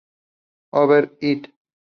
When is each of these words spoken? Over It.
Over 0.73 1.11
It. 1.21 1.51